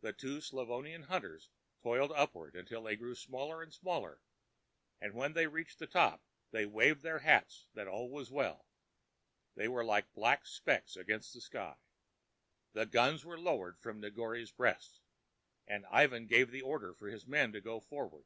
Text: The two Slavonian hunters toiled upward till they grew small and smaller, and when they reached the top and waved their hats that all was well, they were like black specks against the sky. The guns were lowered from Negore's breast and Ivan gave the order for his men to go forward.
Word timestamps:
The 0.00 0.14
two 0.14 0.40
Slavonian 0.40 1.02
hunters 1.02 1.50
toiled 1.82 2.12
upward 2.12 2.66
till 2.66 2.82
they 2.82 2.96
grew 2.96 3.14
small 3.14 3.60
and 3.60 3.74
smaller, 3.74 4.22
and 5.02 5.12
when 5.12 5.34
they 5.34 5.46
reached 5.48 5.78
the 5.78 5.86
top 5.86 6.24
and 6.50 6.72
waved 6.72 7.02
their 7.02 7.18
hats 7.18 7.66
that 7.74 7.86
all 7.86 8.08
was 8.08 8.30
well, 8.30 8.64
they 9.56 9.68
were 9.68 9.84
like 9.84 10.14
black 10.14 10.46
specks 10.46 10.96
against 10.96 11.34
the 11.34 11.42
sky. 11.42 11.76
The 12.72 12.86
guns 12.86 13.22
were 13.22 13.38
lowered 13.38 13.78
from 13.78 14.00
Negore's 14.00 14.50
breast 14.50 15.02
and 15.68 15.84
Ivan 15.90 16.26
gave 16.26 16.50
the 16.50 16.62
order 16.62 16.94
for 16.94 17.08
his 17.08 17.26
men 17.26 17.52
to 17.52 17.60
go 17.60 17.80
forward. 17.80 18.24